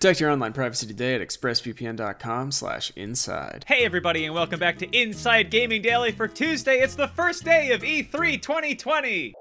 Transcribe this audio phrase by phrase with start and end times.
[0.00, 3.66] Protect your online privacy today at expressvpn.com slash inside.
[3.68, 6.78] Hey everybody and welcome back to Inside Gaming Daily for Tuesday.
[6.78, 9.34] It's the first day of E E3 2020.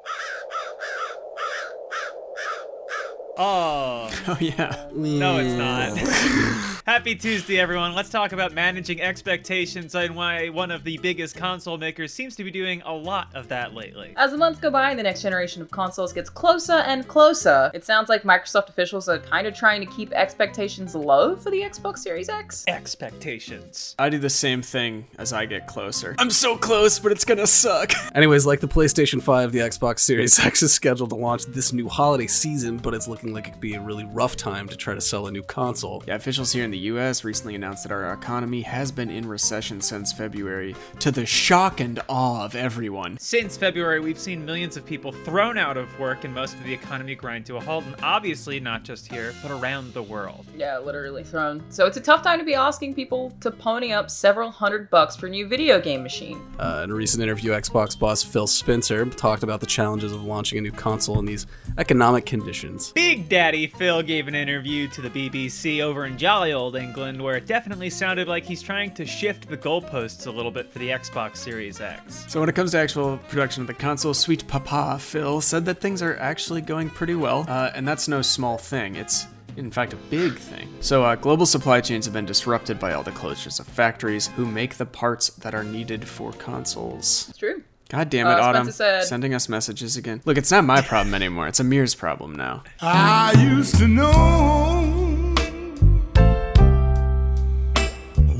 [3.38, 4.90] Oh, Oh, yeah.
[4.94, 6.76] no it's not.
[6.90, 7.94] Happy Tuesday everyone.
[7.94, 12.44] Let's talk about managing expectations and why one of the biggest console makers seems to
[12.44, 14.16] be doing a lot of that lately.
[14.18, 17.70] As the months go by and the next generation of consoles gets closer and closer,
[17.76, 21.62] it sounds like Microsoft officials are kind of trying to keep expectations low for the
[21.62, 22.66] Xbox Series X.
[22.68, 23.94] Expectations.
[24.00, 26.16] I do the same thing as I get closer.
[26.18, 27.92] I'm so close, but it's gonna suck.
[28.16, 31.88] Anyways, like the PlayStation 5, the Xbox Series X is scheduled to launch this new
[31.88, 34.96] holiday season, but it's looking like it could be a really rough time to try
[34.96, 36.04] to sell a new console.
[36.08, 39.82] Yeah, officials here in the US recently announced that our economy has been in recession
[39.82, 43.18] since February, to the shock and awe of everyone.
[43.20, 46.74] Since February, we've seen millions of people thrown out of work and most of the
[46.74, 50.46] economy grind to a halt, and obviously not just here, but around the world.
[50.56, 51.64] Yeah, literally thrown.
[51.70, 55.16] So it's a tough time to be asking people to pony up several hundred bucks
[55.16, 56.42] for a new video game machine.
[56.60, 60.58] Uh, in a recent interview, Xbox boss Phil Spencer talked about the challenges of launching
[60.58, 62.92] a new console in these economic conditions.
[62.94, 67.36] Big Daddy Phil gave an interview to the BBC over in jolly old England where
[67.38, 70.90] it definitely sounded like he's trying to shift the goalposts a little bit for the
[70.90, 72.26] Xbox Series X.
[72.28, 75.82] So when it comes to actual production of the console, sweet papa Phil said that
[75.82, 78.96] things are actually going pretty well, uh, and that's no small thing.
[78.96, 79.26] It's
[79.58, 80.70] in fact a big thing.
[80.80, 84.46] So uh, global supply chains have been disrupted by all the closures of factories who
[84.46, 87.28] make the parts that are needed for consoles.
[87.30, 87.64] It's true.
[87.90, 88.72] God damn it, Uh, Autumn.
[88.72, 90.22] said- Sending us messages again.
[90.24, 91.48] Look, it's not my problem anymore.
[91.48, 92.64] It's Amir's problem now.
[92.80, 94.79] I used to know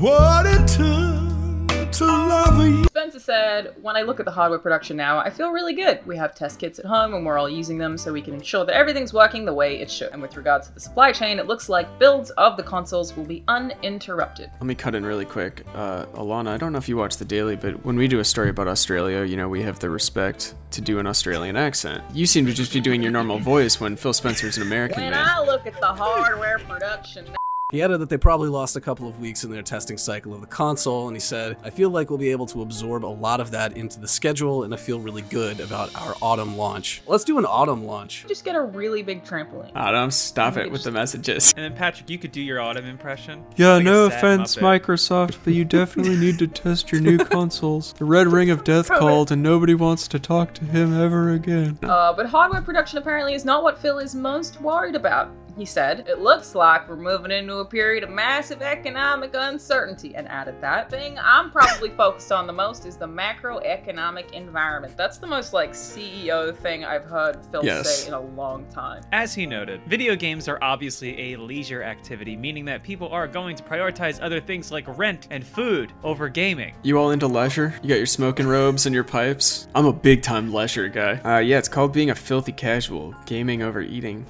[0.00, 2.84] what it took to love you.
[2.84, 6.00] Spencer said, When I look at the hardware production now, I feel really good.
[6.06, 8.64] We have test kits at home and we're all using them so we can ensure
[8.64, 10.10] that everything's working the way it should.
[10.12, 13.26] And with regards to the supply chain, it looks like builds of the consoles will
[13.26, 14.50] be uninterrupted.
[14.54, 15.66] Let me cut in really quick.
[15.74, 18.24] Uh, Alana, I don't know if you watch the Daily, but when we do a
[18.24, 22.02] story about Australia, you know, we have the respect to do an Australian accent.
[22.14, 25.10] You seem to just be doing your normal voice when Phil Spencer's an American When
[25.10, 25.28] man.
[25.28, 27.26] I look at the hardware production
[27.70, 30.40] He added that they probably lost a couple of weeks in their testing cycle of
[30.40, 33.40] the console, and he said, I feel like we'll be able to absorb a lot
[33.40, 37.02] of that into the schedule, and I feel really good about our autumn launch.
[37.06, 38.24] Let's do an autumn launch.
[38.26, 39.70] just get a really big trampoline.
[39.74, 41.52] Autumn, stop it with the messages.
[41.56, 43.44] And then Patrick, you could do your Autumn impression.
[43.56, 44.80] Yeah, Like no offense, Muppet.
[44.80, 47.92] Microsoft, but you definitely need to test your new consoles.
[47.94, 51.78] The Red Ring of Death called, and nobody wants to talk to him ever again.
[51.82, 55.30] Uh, but hardware production apparently is not what Phil is most worried about.
[55.60, 60.26] He said, It looks like we're moving into a period of massive economic uncertainty, and
[60.26, 60.88] added that.
[60.88, 64.96] Thing I'm probably focused on the most is the macroeconomic environment.
[64.96, 67.94] That's the most like CEO thing I've heard Phil Yes.
[68.04, 69.02] say in a long time.
[69.12, 73.54] As he noted, video games are obviously a leisure activity, meaning that people are going
[73.56, 76.74] to prioritize other things like rent and food over gaming.
[76.82, 77.74] You all into leisure?
[77.82, 79.68] You got your smoking robes and your pipes?
[79.74, 81.16] I'm a big time leisure guy.
[81.18, 84.24] Uh, yeah, it's called being a filthy casual, gaming over eating.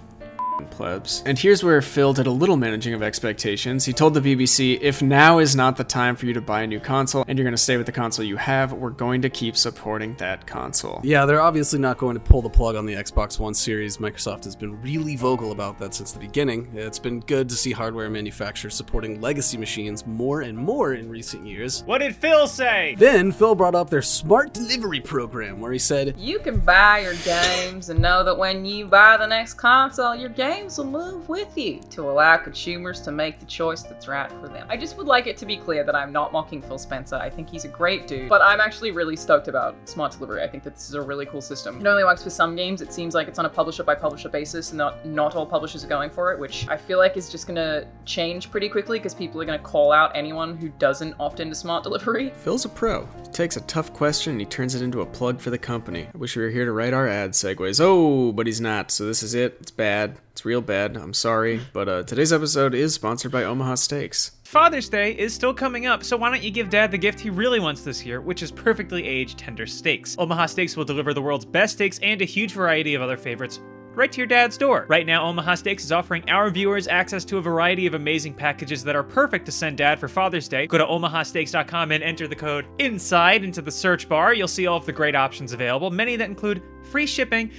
[0.66, 1.22] Plebs.
[1.26, 3.84] And here's where Phil did a little managing of expectations.
[3.84, 6.66] He told the BBC, if now is not the time for you to buy a
[6.66, 9.31] new console and you're going to stay with the console you have, we're going to
[9.31, 11.00] keep supporting that console.
[11.03, 13.98] Yeah, they're obviously not going to pull the plug on the Xbox One series.
[13.98, 16.71] Microsoft has been really vocal about that since the beginning.
[16.75, 21.47] It's been good to see hardware manufacturers supporting legacy machines more and more in recent
[21.47, 21.82] years.
[21.84, 22.94] What did Phil say?
[22.98, 27.15] Then Phil brought up their smart delivery program, where he said, You can buy your
[27.25, 31.56] games and know that when you buy the next console, your games will move with
[31.56, 34.66] you to allow consumers to make the choice that's right for them.
[34.68, 37.16] I just would like it to be clear that I'm not mocking Phil Spencer.
[37.16, 40.42] I think he's a great dude, but I'm actually really stoked about smart delivery.
[40.42, 41.80] I think that this is a really cool system.
[41.80, 42.82] It only works for some games.
[42.82, 45.84] It seems like it's on a publisher by publisher basis, and not not all publishers
[45.84, 49.14] are going for it, which I feel like is just gonna change pretty quickly because
[49.14, 52.30] people are gonna call out anyone who doesn't opt into smart delivery.
[52.36, 53.06] Phil's a pro.
[53.22, 56.08] He takes a tough question and he turns it into a plug for the company.
[56.12, 57.80] I wish we were here to write our ad segues.
[57.82, 58.90] Oh, but he's not.
[58.90, 59.56] So this is it.
[59.60, 60.16] It's bad.
[60.40, 60.96] It's real bad.
[60.96, 61.60] I'm sorry.
[61.74, 64.30] But uh, today's episode is sponsored by Omaha Steaks.
[64.44, 67.28] Father's Day is still coming up, so why don't you give Dad the gift he
[67.28, 70.16] really wants this year, which is perfectly aged tender steaks.
[70.18, 73.60] Omaha Steaks will deliver the world's best steaks and a huge variety of other favorites
[73.94, 74.86] right to your dad's door.
[74.88, 78.82] Right now, Omaha Steaks is offering our viewers access to a variety of amazing packages
[78.84, 80.66] that are perfect to send dad for Father's Day.
[80.66, 84.32] Go to omahasteaks.com and enter the code INSIDE into the search bar.
[84.32, 87.50] You'll see all of the great options available, many that include free shipping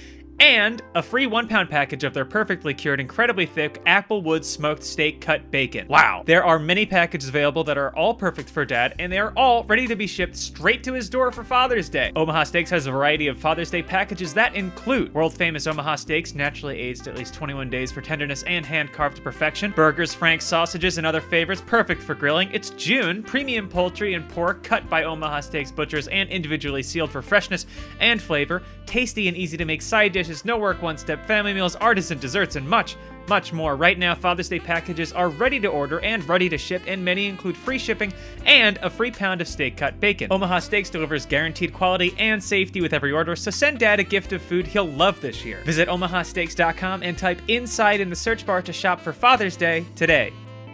[0.42, 5.20] and a free one pound package of their perfectly cured, incredibly thick Applewood smoked steak
[5.20, 5.86] cut bacon.
[5.86, 6.24] Wow.
[6.26, 9.62] There are many packages available that are all perfect for dad, and they are all
[9.62, 12.10] ready to be shipped straight to his door for Father's Day.
[12.16, 16.34] Omaha Steaks has a variety of Father's Day packages that include world famous Omaha steaks,
[16.34, 20.44] naturally aged at least 21 days for tenderness and hand carved to perfection, burgers, Frank's
[20.44, 22.50] sausages, and other favorites perfect for grilling.
[22.52, 27.22] It's June, premium poultry and pork cut by Omaha Steaks butchers and individually sealed for
[27.22, 27.64] freshness
[28.00, 31.76] and flavor, tasty and easy to make side dishes, no work one step family meals,
[31.76, 32.96] artisan desserts, and much,
[33.28, 33.76] much more.
[33.76, 37.26] Right now, Father's Day packages are ready to order and ready to ship, and many
[37.26, 38.12] include free shipping
[38.44, 40.28] and a free pound of steak cut bacon.
[40.30, 44.32] Omaha Steaks delivers guaranteed quality and safety with every order, so send dad a gift
[44.32, 45.62] of food he'll love this year.
[45.64, 50.32] Visit omahasteaks.com and type inside in the search bar to shop for Father's Day today.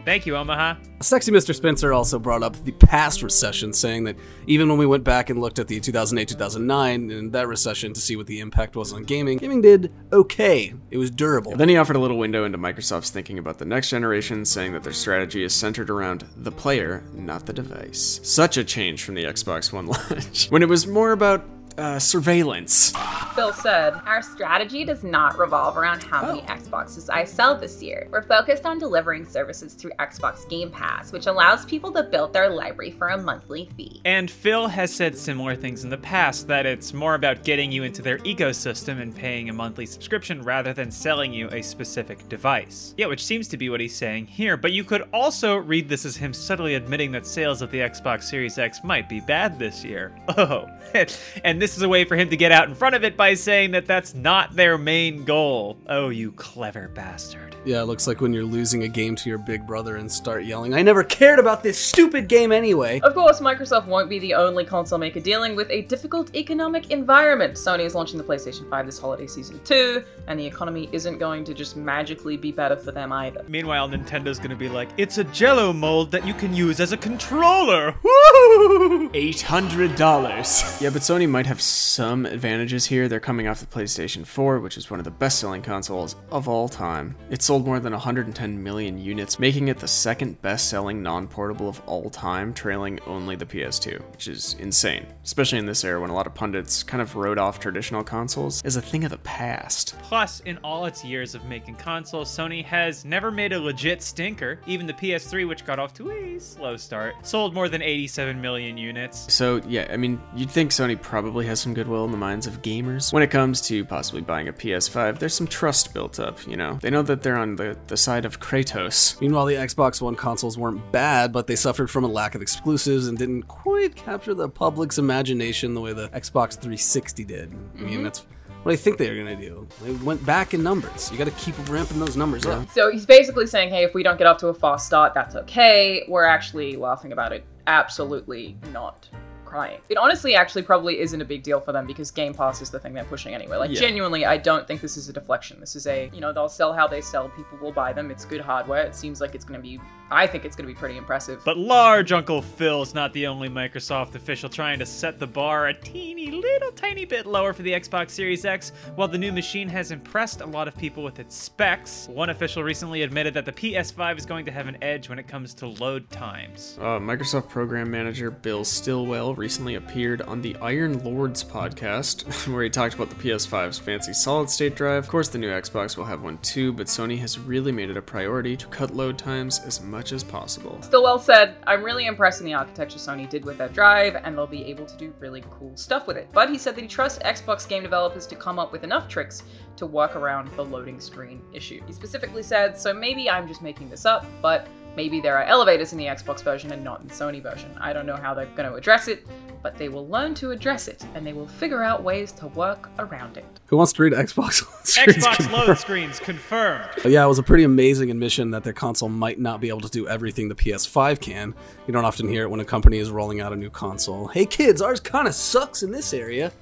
[0.08, 0.76] Thank you, Omaha.
[1.02, 1.54] Sexy Mr.
[1.54, 4.16] Spencer also brought up the past recession, saying that
[4.46, 8.00] even when we went back and looked at the 2008 2009 and that recession to
[8.00, 10.72] see what the impact was on gaming, gaming did okay.
[10.90, 11.54] It was durable.
[11.56, 14.82] Then he offered a little window into Microsoft's thinking about the next generation, saying that
[14.82, 18.18] their strategy is centered around the player, not the device.
[18.22, 21.44] Such a change from the Xbox One launch, when it was more about
[21.78, 22.92] uh, surveillance.
[23.34, 28.08] Phil said, Our strategy does not revolve around how many Xboxes I sell this year.
[28.10, 32.50] We're focused on delivering services through Xbox Game Pass, which allows people to build their
[32.50, 34.00] library for a monthly fee.
[34.04, 37.84] And Phil has said similar things in the past that it's more about getting you
[37.84, 42.94] into their ecosystem and paying a monthly subscription rather than selling you a specific device.
[42.96, 46.04] Yeah, which seems to be what he's saying here, but you could also read this
[46.04, 49.84] as him subtly admitting that sales of the Xbox Series X might be bad this
[49.84, 50.12] year.
[50.38, 50.68] Oh,
[51.44, 53.34] and this is a way for him to get out in front of it by
[53.34, 55.78] saying that that's not their main goal.
[55.88, 57.56] Oh, you clever bastard.
[57.64, 60.44] Yeah, it looks like when you're losing a game to your big brother and start
[60.44, 63.00] yelling, I never cared about this stupid game anyway.
[63.00, 67.54] Of course, Microsoft won't be the only console maker dealing with a difficult economic environment.
[67.54, 71.44] Sony is launching the PlayStation 5 this holiday season too, and the economy isn't going
[71.44, 73.44] to just magically be better for them either.
[73.48, 76.96] Meanwhile, Nintendo's gonna be like, it's a jello mold that you can use as a
[76.96, 77.94] controller.
[78.02, 78.10] Woo!
[78.58, 80.80] $800.
[80.80, 83.08] Yeah, but Sony might have some advantages here.
[83.08, 86.48] They're coming off the PlayStation 4, which is one of the best selling consoles of
[86.48, 87.16] all time.
[87.30, 91.68] It sold more than 110 million units, making it the second best selling non portable
[91.68, 96.10] of all time, trailing only the PS2, which is insane, especially in this era when
[96.10, 99.18] a lot of pundits kind of wrote off traditional consoles as a thing of the
[99.18, 99.94] past.
[100.02, 104.60] Plus, in all its years of making consoles, Sony has never made a legit stinker.
[104.66, 108.47] Even the PS3, which got off to a slow start, sold more than 87 million
[108.56, 109.32] units.
[109.32, 112.62] So, yeah, I mean, you'd think Sony probably has some goodwill in the minds of
[112.62, 113.12] gamers.
[113.12, 116.78] When it comes to possibly buying a PS5, there's some trust built up, you know?
[116.80, 119.20] They know that they're on the, the side of Kratos.
[119.20, 123.08] Meanwhile, the Xbox One consoles weren't bad, but they suffered from a lack of exclusives
[123.08, 127.52] and didn't quite capture the public's imagination the way the Xbox 360 did.
[127.52, 128.02] I mean, mm-hmm.
[128.04, 128.24] that's
[128.62, 129.66] what I think they're gonna do.
[129.82, 131.10] They went back in numbers.
[131.10, 132.68] You got to keep ramping those numbers up.
[132.70, 135.36] So he's basically saying, hey, if we don't get off to a fast start, that's
[135.36, 136.04] okay.
[136.08, 137.44] We're actually laughing about it.
[137.68, 139.08] Absolutely not
[139.44, 139.78] crying.
[139.88, 142.78] It honestly actually probably isn't a big deal for them because Game Pass is the
[142.78, 143.56] thing they're pushing anyway.
[143.56, 143.80] Like Yeah.
[143.80, 145.60] genuinely, I don't think this is a deflection.
[145.60, 148.10] This is a, you know, they'll sell how they sell, people will buy them.
[148.10, 148.82] It's good hardware.
[148.84, 149.80] It seems like it's going to be
[150.10, 151.42] I think it's going to be pretty impressive.
[151.44, 155.74] But large Uncle Phil's not the only Microsoft official trying to set the bar a
[155.74, 158.72] teeny little tiny bit lower for the Xbox Series X.
[158.94, 162.62] While the new machine has impressed a lot of people with its specs, one official
[162.62, 165.66] recently admitted that the PS5 is going to have an edge when it comes to
[165.66, 166.78] load times.
[166.80, 172.70] Uh, Microsoft Program Manager Bill Stillwell recently appeared on the Iron Lords podcast, where he
[172.70, 175.04] talked about the PS5's fancy solid state drive.
[175.04, 177.96] Of course, the new Xbox will have one too, but Sony has really made it
[177.96, 180.78] a priority to cut load times as much as possible.
[180.82, 184.46] Stillwell said, I'm really impressed in the architecture Sony did with that drive, and they'll
[184.46, 186.28] be able to do really cool stuff with it.
[186.32, 189.42] But he said that he trusts Xbox game developers to come up with enough tricks
[189.76, 191.80] to work around the loading screen issue.
[191.86, 195.92] He specifically said, so maybe I'm just making this up, but maybe there are elevators
[195.92, 197.70] in the Xbox version and not in the Sony version.
[197.80, 199.26] I don't know how they're going to address it,
[199.62, 202.90] but they will learn to address it, and they will figure out ways to work
[202.98, 203.44] around it.
[203.66, 204.64] Who wants to read Xbox?
[204.86, 205.68] screens Xbox confirmed?
[205.68, 206.90] load screens confirmed.
[207.04, 209.88] Yeah, it was a pretty amazing admission that their console might not be able to
[209.90, 211.54] do everything the PS5 can.
[211.86, 214.28] You don't often hear it when a company is rolling out a new console.
[214.28, 216.52] Hey kids, ours kind of sucks in this area,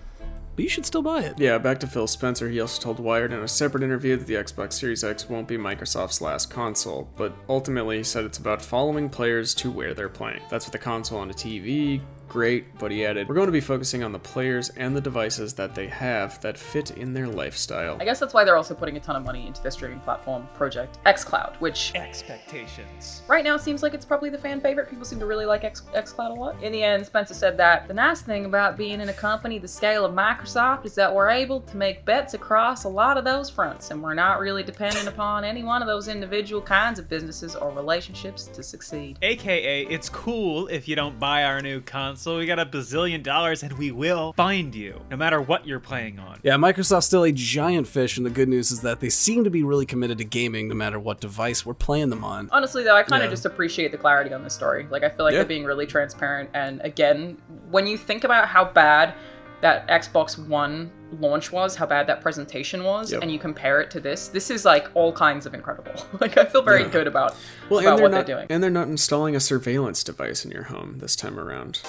[0.56, 1.38] but you should still buy it.
[1.38, 4.34] Yeah, back to Phil Spencer, he also told Wired in a separate interview that the
[4.34, 9.08] Xbox Series X won't be Microsoft's last console, but ultimately he said it's about following
[9.08, 10.40] players to where they're playing.
[10.50, 13.60] That's with a console on a TV, Great, but he added, We're going to be
[13.60, 17.96] focusing on the players and the devices that they have that fit in their lifestyle.
[18.00, 20.48] I guess that's why they're also putting a ton of money into their streaming platform,
[20.54, 23.22] Project xCloud, which Expectations.
[23.28, 24.90] right now seems like it's probably the fan favorite.
[24.90, 26.62] People seem to really like X- xCloud a lot.
[26.62, 29.68] In the end, Spencer said that the nice thing about being in a company the
[29.68, 33.48] scale of Microsoft is that we're able to make bets across a lot of those
[33.48, 37.54] fronts, and we're not really dependent upon any one of those individual kinds of businesses
[37.54, 39.18] or relationships to succeed.
[39.22, 42.15] AKA, it's cool if you don't buy our new console.
[42.16, 45.80] So we got a bazillion dollars and we will find you, no matter what you're
[45.80, 46.40] playing on.
[46.42, 49.50] Yeah, Microsoft's still a giant fish, and the good news is that they seem to
[49.50, 52.48] be really committed to gaming no matter what device we're playing them on.
[52.52, 53.32] Honestly, though, I kind of Yeah.
[53.34, 54.86] just appreciate the clarity on this story.
[54.90, 55.38] Like, I feel like Yeah.
[55.40, 56.50] they're being really transparent.
[56.54, 57.36] And again,
[57.70, 59.14] when you think about how bad
[59.62, 63.22] that Xbox One launch was, how bad that presentation was, Yep.
[63.22, 65.92] and you compare it to this, this is like all kinds of incredible.
[66.20, 66.88] like, I feel very Yeah.
[66.88, 67.34] good about,
[67.70, 68.46] Well, about and they're what not, they're doing.
[68.50, 71.80] and they're not installing a surveillance device in your home this time around.